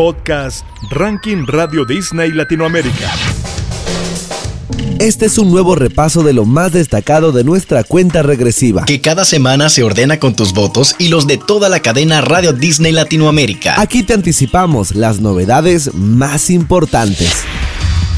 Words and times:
Podcast 0.00 0.64
Ranking 0.88 1.44
Radio 1.46 1.84
Disney 1.84 2.32
Latinoamérica. 2.32 3.12
Este 4.98 5.26
es 5.26 5.36
un 5.36 5.50
nuevo 5.50 5.74
repaso 5.74 6.22
de 6.22 6.32
lo 6.32 6.46
más 6.46 6.72
destacado 6.72 7.32
de 7.32 7.44
nuestra 7.44 7.84
cuenta 7.84 8.22
regresiva. 8.22 8.86
Que 8.86 9.02
cada 9.02 9.26
semana 9.26 9.68
se 9.68 9.82
ordena 9.82 10.18
con 10.18 10.34
tus 10.34 10.54
votos 10.54 10.96
y 10.98 11.08
los 11.08 11.26
de 11.26 11.36
toda 11.36 11.68
la 11.68 11.80
cadena 11.80 12.22
Radio 12.22 12.54
Disney 12.54 12.92
Latinoamérica. 12.92 13.78
Aquí 13.78 14.02
te 14.02 14.14
anticipamos 14.14 14.94
las 14.94 15.20
novedades 15.20 15.92
más 15.92 16.48
importantes. 16.48 17.42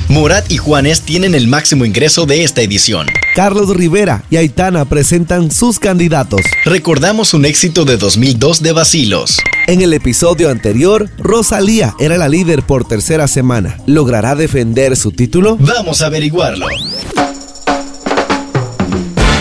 Morat 0.07 0.53
y 0.53 0.59
Juanes 0.59 1.01
tienen 1.01 1.35
el 1.35 1.49
máximo 1.49 1.85
ingreso 1.85 2.27
de 2.27 2.45
esta 2.45 2.63
edición. 2.63 3.09
Carlos 3.35 3.75
Rivera 3.75 4.25
y 4.29 4.37
Aitana 4.37 4.85
presentan 4.85 5.51
sus 5.51 5.79
candidatos. 5.79 6.43
Recordamos 6.67 7.33
un 7.33 7.47
éxito 7.47 7.87
de 7.87 7.97
2002 7.97 8.63
de 8.63 8.73
Basilos. 8.73 9.39
En 9.67 9.81
el 9.81 9.95
episodio 9.95 10.51
anterior, 10.51 11.09
Rosalía 11.17 11.95
era 11.99 12.19
la 12.19 12.29
líder 12.29 12.63
por 12.63 12.85
tercera 12.85 13.27
semana. 13.29 13.79
¿Logrará 13.87 14.35
defender 14.35 14.97
su 14.97 15.13
título? 15.13 15.57
Vamos 15.59 16.03
a 16.03 16.07
averiguarlo. 16.07 16.67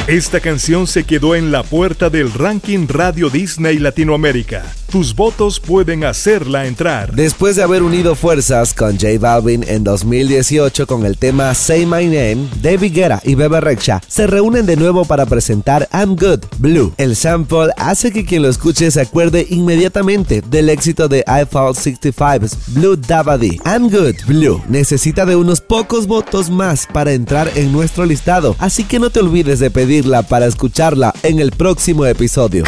Esta 0.08 0.40
canción 0.40 0.88
se 0.88 1.04
quedó 1.04 1.36
en 1.36 1.52
la 1.52 1.64
puerta 1.64 2.10
del 2.10 2.34
ranking 2.34 2.88
Radio 2.88 3.30
Disney 3.30 3.78
Latinoamérica. 3.78 4.64
Tus 4.92 5.16
votos 5.16 5.62
pueden 5.62 6.04
hacerla 6.04 6.66
entrar. 6.66 7.14
Después 7.14 7.56
de 7.56 7.64
haber 7.64 7.82
unido 7.82 8.14
fuerzas 8.14 8.74
con 8.74 9.00
J 9.00 9.08
Balvin 9.22 9.64
en 9.66 9.86
2018 9.86 10.86
con 10.86 11.06
el 11.06 11.18
tema 11.18 11.54
Say 11.56 11.86
My 11.86 12.04
Name, 12.08 12.50
David 12.62 12.94
Guerra 12.94 13.22
y 13.24 13.36
Bebe 13.36 13.62
Rexha 13.62 14.02
se 14.10 14.28
reúnen 14.28 14.66
de 14.66 14.76
nuevo 14.76 15.06
para 15.06 15.26
presentar 15.26 15.88
I'm 15.94 16.18
Good 16.18 16.42
Blue. 16.58 16.94
El 16.98 17.16
sample 17.16 17.70
hace 17.78 18.12
que 18.12 18.26
quien 18.26 18.42
lo 18.42 18.50
escuche 18.50 18.92
se 18.92 19.00
acuerde 19.00 19.48
inmediatamente 19.50 20.42
del 20.42 20.68
éxito 20.68 21.08
de 21.08 21.24
iPhone 21.26 21.74
65's 21.74 22.58
Blue 22.68 22.98
Dabadi. 22.98 23.62
I'm 23.66 23.90
Good 23.90 24.26
Blue 24.28 24.62
necesita 24.68 25.26
de 25.26 25.38
unos 25.38 25.62
pocos 25.62 26.06
votos 26.06 26.50
más 26.50 26.86
para 26.92 27.14
entrar 27.14 27.50
en 27.56 27.72
nuestro 27.72 28.06
listado, 28.06 28.58
así 28.60 28.84
que 28.84 29.00
no 29.00 29.10
te 29.10 29.22
olvides 29.22 29.60
de 29.60 29.72
pedirla 29.72 30.24
para 30.24 30.48
escucharla 30.48 31.14
en 31.24 31.40
el 31.40 31.52
próximo 31.52 32.06
episodio. 32.06 32.66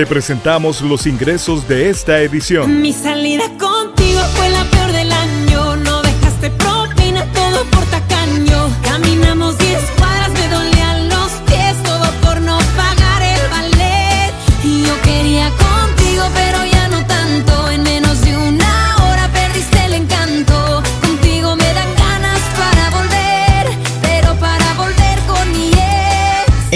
Te 0.00 0.06
presentamos 0.06 0.80
los 0.80 1.06
ingresos 1.06 1.68
de 1.68 1.90
esta 1.90 2.20
edición. 2.20 2.80
Mi 2.80 2.90
salida 2.90 3.44
contigo 3.58 4.18
fue 4.34 4.48
la 4.48 4.64
peor 4.64 4.92
del 4.92 5.12
año. 5.12 5.76
No 5.76 6.00
dejaste 6.00 6.48
propina, 6.52 7.26
todo 7.34 7.66
por 7.66 7.84
tacaño. 7.84 8.70
Caminamos 8.82 9.58
10 9.58 9.99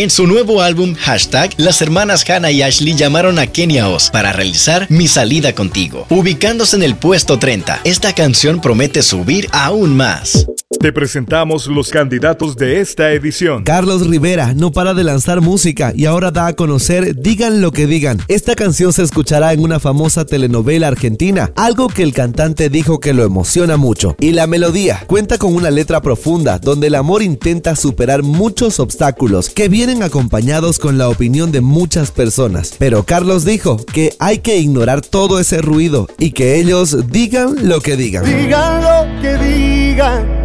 En 0.04 0.10
su 0.10 0.26
nuevo 0.26 0.60
álbum, 0.60 0.94
hashtag, 0.96 1.54
las 1.56 1.80
hermanas 1.80 2.28
Hannah 2.28 2.50
y 2.50 2.60
Ashley 2.60 2.94
llamaron 2.94 3.38
a 3.38 3.46
Kenia 3.46 3.88
Oz 3.88 4.10
para 4.10 4.34
realizar 4.34 4.86
Mi 4.90 5.08
salida 5.08 5.54
contigo. 5.54 6.06
Ubicándose 6.10 6.76
en 6.76 6.82
el 6.82 6.94
puesto 6.94 7.38
30, 7.38 7.80
esta 7.84 8.14
canción 8.14 8.60
promete 8.60 9.00
subir 9.00 9.48
aún 9.50 9.96
más. 9.96 10.44
Te 10.84 10.92
presentamos 10.92 11.66
los 11.66 11.88
candidatos 11.88 12.58
de 12.58 12.78
esta 12.78 13.10
edición. 13.12 13.64
Carlos 13.64 14.06
Rivera 14.06 14.52
no 14.52 14.70
para 14.70 14.92
de 14.92 15.02
lanzar 15.02 15.40
música 15.40 15.94
y 15.96 16.04
ahora 16.04 16.30
da 16.30 16.48
a 16.48 16.52
conocer 16.52 17.16
Digan 17.16 17.62
lo 17.62 17.72
que 17.72 17.86
digan. 17.86 18.18
Esta 18.28 18.54
canción 18.54 18.92
se 18.92 19.02
escuchará 19.02 19.54
en 19.54 19.60
una 19.60 19.80
famosa 19.80 20.26
telenovela 20.26 20.88
argentina, 20.88 21.52
algo 21.56 21.88
que 21.88 22.02
el 22.02 22.12
cantante 22.12 22.68
dijo 22.68 23.00
que 23.00 23.14
lo 23.14 23.24
emociona 23.24 23.78
mucho. 23.78 24.14
Y 24.20 24.32
la 24.32 24.46
melodía 24.46 25.02
cuenta 25.06 25.38
con 25.38 25.54
una 25.54 25.70
letra 25.70 26.02
profunda 26.02 26.58
donde 26.58 26.88
el 26.88 26.96
amor 26.96 27.22
intenta 27.22 27.76
superar 27.76 28.22
muchos 28.22 28.78
obstáculos 28.78 29.48
que 29.48 29.70
vienen 29.70 30.02
acompañados 30.02 30.78
con 30.78 30.98
la 30.98 31.08
opinión 31.08 31.50
de 31.50 31.62
muchas 31.62 32.10
personas. 32.10 32.74
Pero 32.78 33.04
Carlos 33.04 33.46
dijo 33.46 33.78
que 33.78 34.14
hay 34.18 34.40
que 34.40 34.58
ignorar 34.58 35.00
todo 35.00 35.40
ese 35.40 35.62
ruido 35.62 36.08
y 36.18 36.32
que 36.32 36.60
ellos 36.60 37.10
digan 37.10 37.70
lo 37.70 37.80
que 37.80 37.96
digan. 37.96 38.26
Digan 38.26 38.82
lo 38.82 39.22
que 39.22 39.38
digan, 39.38 40.43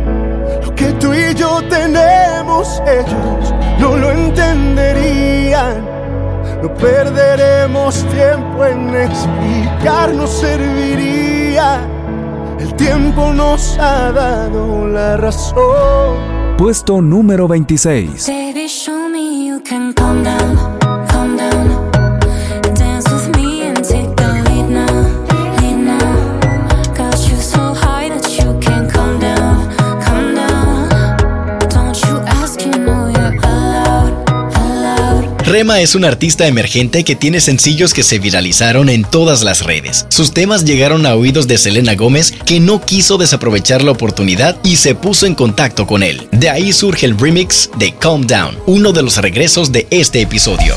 que 0.80 0.94
tú 0.94 1.14
y 1.14 1.36
yo 1.36 1.62
tenemos, 1.70 2.82
ellos 2.88 3.54
no 3.80 3.98
lo 3.98 4.12
entenderían. 4.12 5.86
No 6.64 6.74
perderemos 6.74 8.06
tiempo 8.06 8.66
en 8.66 8.96
explicar, 8.96 10.14
no 10.14 10.26
serviría. 10.26 11.82
El 12.60 12.74
tiempo 12.76 13.34
nos 13.34 13.78
ha 13.78 14.12
dado 14.12 14.88
la 14.88 15.18
razón. 15.18 16.56
Puesto 16.58 17.02
número 17.02 17.48
26. 17.48 18.28
Baby, 18.28 18.68
show 18.68 19.10
me 19.10 19.48
you 19.48 19.62
can 19.62 19.94
calm 19.94 20.24
down, 20.24 20.58
Rema 35.50 35.82
es 35.82 35.96
un 35.96 36.06
artista 36.06 36.46
emergente 36.46 37.04
que 37.04 37.16
tiene 37.16 37.42
sencillos 37.42 37.96
que 37.96 38.04
se 38.04 38.20
viralizaron 38.20 38.88
en 38.88 39.04
todas 39.04 39.42
las 39.42 39.66
redes. 39.66 40.06
Sus 40.10 40.32
temas 40.32 40.64
llegaron 40.64 41.08
a 41.08 41.16
oídos 41.16 41.48
de 41.48 41.58
Selena 41.58 41.96
Gómez, 41.96 42.36
que 42.46 42.60
no 42.60 42.80
quiso 42.86 43.18
desaprovechar 43.18 43.82
la 43.84 43.90
oportunidad 43.90 44.56
y 44.64 44.76
se 44.76 44.94
puso 44.94 45.26
en 45.26 45.34
contacto 45.34 45.88
con 45.88 46.04
él. 46.04 46.28
De 46.32 46.52
ahí 46.52 46.72
surge 46.72 47.08
el 47.08 47.18
remix 47.18 47.72
de 47.80 47.96
Calm 47.96 48.28
Down, 48.28 48.60
uno 48.68 48.92
de 48.92 49.02
los 49.02 49.18
regresos 49.18 49.72
de 49.72 49.88
este 49.90 50.22
episodio. 50.22 50.76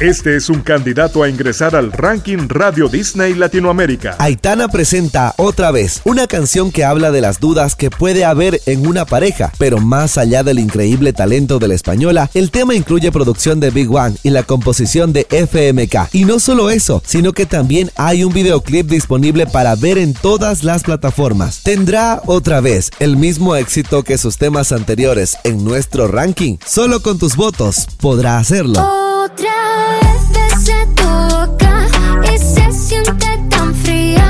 Este 0.00 0.36
es 0.36 0.50
un 0.50 0.60
candidato 0.60 1.22
a 1.22 1.28
ingresar 1.30 1.74
al 1.74 1.90
ranking 1.90 2.48
Radio 2.48 2.86
Disney 2.86 3.32
Latinoamérica. 3.32 4.14
Aitana 4.18 4.68
presenta 4.68 5.32
otra 5.38 5.70
vez 5.70 6.02
una 6.04 6.26
canción 6.26 6.70
que 6.70 6.84
habla 6.84 7.10
de 7.10 7.22
las 7.22 7.40
dudas 7.40 7.74
que 7.74 7.88
puede 7.88 8.26
haber 8.26 8.60
en 8.66 8.86
una 8.86 9.06
pareja, 9.06 9.54
pero 9.56 9.78
más 9.78 10.18
allá 10.18 10.42
del 10.42 10.58
increíble 10.58 11.14
talento 11.14 11.58
de 11.58 11.68
la 11.68 11.74
española, 11.74 12.28
el 12.34 12.50
tema 12.50 12.74
incluye 12.74 13.10
producción 13.10 13.58
de 13.58 13.70
Big 13.70 13.90
One 13.90 14.18
y 14.22 14.28
la 14.28 14.42
composición 14.42 15.14
de 15.14 15.26
FMK. 15.30 16.12
Y 16.12 16.26
no 16.26 16.40
solo 16.40 16.68
eso, 16.68 17.02
sino 17.06 17.32
que 17.32 17.46
también 17.46 17.90
hay 17.96 18.22
un 18.22 18.34
videoclip 18.34 18.90
disponible 18.90 19.46
para 19.46 19.76
ver 19.76 19.96
en 19.96 20.12
todas 20.12 20.62
las 20.62 20.82
plataformas. 20.82 21.62
Tendrá 21.62 22.20
otra 22.26 22.60
vez 22.60 22.90
el 22.98 23.16
mismo 23.16 23.56
éxito 23.56 24.02
que 24.02 24.18
sus 24.18 24.36
temas 24.36 24.72
anteriores 24.72 25.38
en 25.44 25.64
nuestro 25.64 26.06
ranking. 26.06 26.58
Solo 26.66 27.00
con 27.00 27.18
tus 27.18 27.34
votos 27.34 27.86
podrá 27.98 28.36
hacerlo. 28.36 29.15
Otra 29.38 29.52
vez 30.00 30.22
besé 30.32 30.86
tu 30.94 31.04
boca 31.04 31.86
y 32.32 32.38
se 32.38 32.72
siente 32.72 33.38
tan 33.50 33.74
fría. 33.74 34.26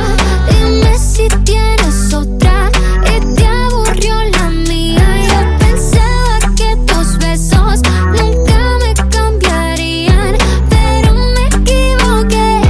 Dime 0.50 0.98
si 0.98 1.28
tienes 1.44 2.12
otra 2.12 2.68
y 3.04 3.34
te 3.36 3.46
aburrió 3.46 4.16
la 4.32 4.50
mía. 4.50 5.06
Yo 5.28 5.58
pensaba 5.64 6.54
que 6.56 6.74
tus 6.88 7.18
besos 7.18 7.82
nunca 8.18 8.58
me 8.80 8.94
cambiarían, 9.08 10.34
pero 10.70 11.14
me 11.14 11.46
equivoqué. 11.54 12.62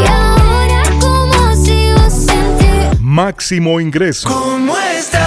Y 0.00 0.06
ahora 0.06 0.82
como 0.98 1.54
sigo 1.54 2.08
sin 2.08 2.46
ti. 2.56 2.96
Máximo 2.98 3.78
ingreso. 3.78 4.26
¿Cómo 4.30 4.74
estás? 4.78 5.23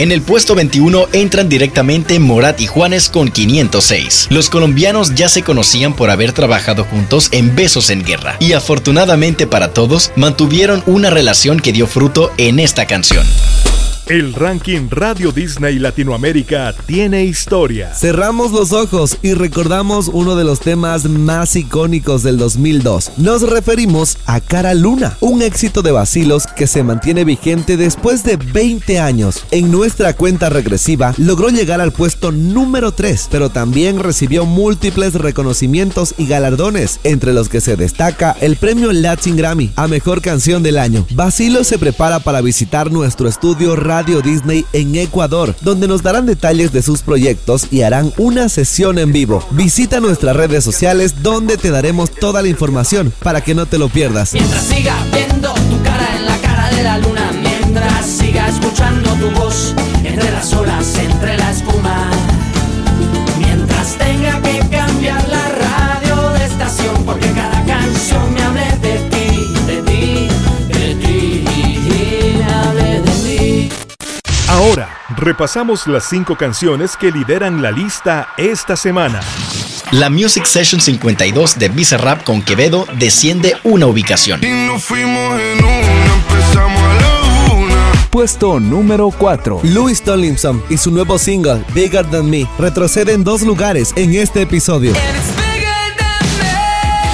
En 0.00 0.12
el 0.12 0.22
puesto 0.22 0.54
21 0.54 1.08
entran 1.12 1.50
directamente 1.50 2.18
Morat 2.18 2.58
y 2.62 2.66
Juanes 2.66 3.10
con 3.10 3.30
506. 3.30 4.28
Los 4.30 4.48
colombianos 4.48 5.14
ya 5.14 5.28
se 5.28 5.42
conocían 5.42 5.92
por 5.92 6.08
haber 6.08 6.32
trabajado 6.32 6.84
juntos 6.84 7.28
en 7.32 7.54
Besos 7.54 7.90
en 7.90 8.02
Guerra 8.02 8.38
y 8.40 8.54
afortunadamente 8.54 9.46
para 9.46 9.74
todos 9.74 10.10
mantuvieron 10.16 10.82
una 10.86 11.10
relación 11.10 11.60
que 11.60 11.74
dio 11.74 11.86
fruto 11.86 12.32
en 12.38 12.60
esta 12.60 12.86
canción. 12.86 13.26
El 14.10 14.34
ranking 14.34 14.88
Radio 14.90 15.30
Disney 15.30 15.78
Latinoamérica 15.78 16.74
tiene 16.84 17.26
historia. 17.26 17.94
Cerramos 17.94 18.50
los 18.50 18.72
ojos 18.72 19.16
y 19.22 19.34
recordamos 19.34 20.10
uno 20.12 20.34
de 20.34 20.42
los 20.42 20.58
temas 20.58 21.08
más 21.08 21.54
icónicos 21.54 22.24
del 22.24 22.36
2002. 22.36 23.12
Nos 23.18 23.48
referimos 23.48 24.18
a 24.26 24.40
Cara 24.40 24.74
Luna, 24.74 25.16
un 25.20 25.42
éxito 25.42 25.82
de 25.82 25.92
vacilos 25.92 26.48
que 26.48 26.66
se 26.66 26.82
mantiene 26.82 27.24
vigente 27.24 27.76
después 27.76 28.24
de 28.24 28.36
20 28.36 28.98
años. 28.98 29.44
En 29.52 29.70
nuestra 29.70 30.12
cuenta 30.14 30.48
regresiva 30.48 31.14
logró 31.16 31.50
llegar 31.50 31.80
al 31.80 31.92
puesto 31.92 32.32
número 32.32 32.90
3, 32.90 33.28
pero 33.30 33.50
también 33.50 34.00
recibió 34.00 34.44
múltiples 34.44 35.14
reconocimientos 35.14 36.16
y 36.18 36.26
galardones, 36.26 36.98
entre 37.04 37.32
los 37.32 37.48
que 37.48 37.60
se 37.60 37.76
destaca 37.76 38.36
el 38.40 38.56
premio 38.56 38.90
Latin 38.90 39.36
Grammy 39.36 39.70
a 39.76 39.86
Mejor 39.86 40.20
Canción 40.20 40.64
del 40.64 40.78
Año. 40.78 41.06
Vacilo 41.12 41.62
se 41.62 41.78
prepara 41.78 42.18
para 42.18 42.40
visitar 42.40 42.90
nuestro 42.90 43.28
estudio 43.28 43.76
Radio 43.76 43.99
Disney 44.02 44.64
en 44.72 44.96
Ecuador, 44.96 45.54
donde 45.60 45.86
nos 45.86 46.02
darán 46.02 46.26
detalles 46.26 46.72
de 46.72 46.82
sus 46.82 47.02
proyectos 47.02 47.68
y 47.70 47.82
harán 47.82 48.12
una 48.18 48.48
sesión 48.48 48.98
en 48.98 49.12
vivo. 49.12 49.44
Visita 49.50 50.00
nuestras 50.00 50.36
redes 50.36 50.64
sociales 50.64 51.22
donde 51.22 51.56
te 51.56 51.70
daremos 51.70 52.10
toda 52.10 52.42
la 52.42 52.48
información 52.48 53.12
para 53.22 53.42
que 53.42 53.54
no 53.54 53.66
te 53.66 53.78
lo 53.78 53.88
pierdas. 53.88 54.32
Mientras 54.32 54.64
siga 54.64 54.96
viendo 55.12 55.52
tu 55.52 55.82
cara 55.82 56.16
en 56.16 56.26
la 56.26 56.38
cara 56.38 56.70
de 56.70 56.82
la 56.82 56.98
luna, 56.98 57.30
mientras 57.40 58.06
siga 58.06 58.48
escuchando 58.48 59.12
tu 59.14 59.30
voz 59.30 59.74
entre 60.04 60.30
las 60.30 60.52
olas, 60.54 60.94
entre 60.96 61.36
la 61.36 61.50
Ahora, 74.60 74.90
repasamos 75.16 75.86
las 75.86 76.06
cinco 76.06 76.36
canciones 76.36 76.94
que 76.94 77.10
lideran 77.10 77.62
la 77.62 77.70
lista 77.70 78.28
esta 78.36 78.76
semana. 78.76 79.18
La 79.90 80.10
Music 80.10 80.44
Session 80.44 80.82
52 80.82 81.58
de 81.58 81.70
Bizarrap 81.70 82.24
con 82.24 82.42
Quevedo 82.42 82.84
desciende 82.98 83.56
una 83.64 83.86
ubicación. 83.86 84.38
Y 84.44 84.66
nos 84.66 84.84
fuimos 84.84 85.40
en 85.40 85.64
una, 85.64 86.14
empezamos 86.14 86.82
a 86.82 86.94
la 87.00 87.54
una. 87.54 87.92
Puesto 88.10 88.60
número 88.60 89.10
4. 89.10 89.60
Louis 89.62 90.02
Tomlinson 90.02 90.62
y 90.68 90.76
su 90.76 90.90
nuevo 90.90 91.18
single, 91.18 91.64
Bigger 91.72 92.04
Than 92.10 92.28
Me, 92.28 92.46
retroceden 92.58 93.24
dos 93.24 93.40
lugares 93.40 93.94
en 93.96 94.14
este 94.14 94.42
episodio. 94.42 94.92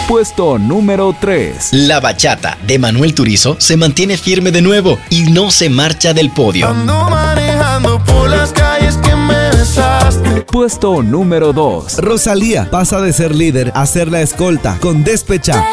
Puesto 0.09 0.57
número 0.57 1.17
3. 1.21 1.71
La 1.73 1.99
bachata 1.99 2.57
de 2.65 2.79
Manuel 2.79 3.13
Turizo 3.13 3.57
se 3.59 3.77
mantiene 3.77 4.17
firme 4.17 4.53
de 4.53 4.63
nuevo 4.63 5.01
y 5.11 5.25
no 5.25 5.51
se 5.51 5.69
marcha 5.69 6.15
del 6.15 6.31
podio. 6.31 6.69
Ando 6.69 7.11
manejando 7.11 7.99
por 8.05 8.31
las 8.31 8.53
calles 8.53 8.97
que 8.99 9.17
me 9.17 9.51
besaste. 9.51 10.43
Puesto 10.43 11.03
número 11.03 11.53
2. 11.53 11.99
Rosalía 11.99 12.71
pasa 12.71 13.01
de 13.01 13.13
ser 13.13 13.35
líder 13.35 13.73
a 13.75 13.85
ser 13.85 14.09
la 14.09 14.21
escolta 14.21 14.79
con 14.81 15.03
Despecha. 15.03 15.67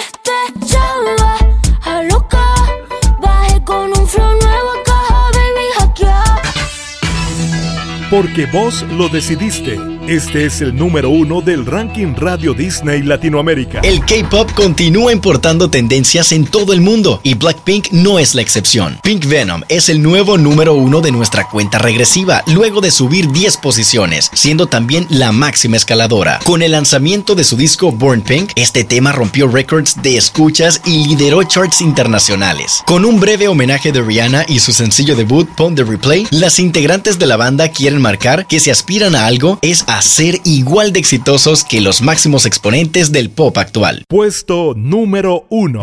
Porque 8.09 8.47
vos 8.47 8.83
lo 8.89 9.09
decidiste. 9.09 9.92
Este 10.07 10.45
es 10.45 10.59
el 10.59 10.75
número 10.75 11.09
uno 11.09 11.39
del 11.39 11.65
ranking 11.65 12.13
Radio 12.17 12.53
Disney 12.53 13.03
Latinoamérica. 13.03 13.79
El 13.83 14.01
K-pop 14.01 14.51
continúa 14.51 15.13
importando 15.13 15.69
tendencias 15.69 16.33
en 16.33 16.45
todo 16.45 16.73
el 16.73 16.81
mundo 16.81 17.21
y 17.23 17.35
Blackpink 17.35 17.87
no 17.91 18.19
es 18.19 18.35
la 18.35 18.41
excepción. 18.41 18.99
Pink 19.01 19.25
Venom 19.25 19.61
es 19.69 19.87
el 19.87 20.01
nuevo 20.01 20.37
número 20.37 20.73
uno 20.73 20.99
de 20.99 21.13
nuestra 21.13 21.47
cuenta 21.47 21.79
regresiva, 21.79 22.43
luego 22.47 22.81
de 22.81 22.91
subir 22.91 23.31
10 23.31 23.55
posiciones, 23.57 24.29
siendo 24.33 24.67
también 24.67 25.07
la 25.09 25.31
máxima 25.31 25.77
escaladora. 25.77 26.39
Con 26.43 26.63
el 26.63 26.73
lanzamiento 26.73 27.33
de 27.33 27.45
su 27.45 27.55
disco 27.55 27.93
Born 27.93 28.23
Pink, 28.23 28.51
este 28.55 28.83
tema 28.83 29.13
rompió 29.13 29.47
récords 29.47 30.01
de 30.01 30.17
escuchas 30.17 30.81
y 30.85 31.07
lideró 31.07 31.43
charts 31.43 31.79
internacionales. 31.79 32.83
Con 32.85 33.05
un 33.05 33.21
breve 33.21 33.47
homenaje 33.47 33.93
de 33.93 34.01
Rihanna 34.01 34.43
y 34.49 34.59
su 34.59 34.73
sencillo 34.73 35.15
debut 35.15 35.47
Pon 35.55 35.75
the 35.75 35.83
Replay, 35.85 36.27
las 36.29 36.59
integrantes 36.59 37.19
de 37.19 37.25
la 37.25 37.37
banda 37.37 37.69
quieren 37.69 38.01
marcar 38.01 38.47
que 38.47 38.59
si 38.59 38.69
aspiran 38.69 39.15
a 39.15 39.27
algo 39.27 39.59
es 39.61 39.85
a 39.93 40.01
ser 40.01 40.41
igual 40.43 40.91
de 40.91 40.99
exitosos 40.99 41.63
que 41.63 41.79
los 41.79 42.01
máximos 42.01 42.47
exponentes 42.47 43.11
del 43.11 43.29
pop 43.29 43.55
actual. 43.59 44.03
Puesto 44.07 44.73
número 44.75 45.45
1. 45.49 45.81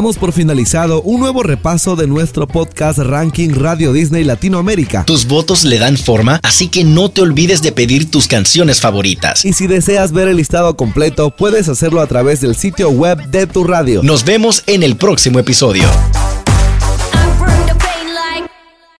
Damos 0.00 0.16
por 0.16 0.32
finalizado 0.32 1.02
un 1.02 1.20
nuevo 1.20 1.42
repaso 1.42 1.94
de 1.94 2.06
nuestro 2.06 2.46
podcast 2.46 3.00
Ranking 3.00 3.50
Radio 3.50 3.92
Disney 3.92 4.24
Latinoamérica. 4.24 5.04
Tus 5.04 5.26
votos 5.26 5.62
le 5.62 5.78
dan 5.78 5.98
forma, 5.98 6.40
así 6.42 6.68
que 6.68 6.84
no 6.84 7.10
te 7.10 7.20
olvides 7.20 7.60
de 7.60 7.70
pedir 7.70 8.10
tus 8.10 8.26
canciones 8.26 8.80
favoritas. 8.80 9.44
Y 9.44 9.52
si 9.52 9.66
deseas 9.66 10.12
ver 10.12 10.28
el 10.28 10.38
listado 10.38 10.74
completo, 10.74 11.36
puedes 11.36 11.68
hacerlo 11.68 12.00
a 12.00 12.06
través 12.06 12.40
del 12.40 12.56
sitio 12.56 12.88
web 12.88 13.26
de 13.26 13.46
tu 13.46 13.62
radio. 13.62 14.02
Nos 14.02 14.24
vemos 14.24 14.62
en 14.66 14.82
el 14.82 14.96
próximo 14.96 15.38
episodio. 15.38 15.84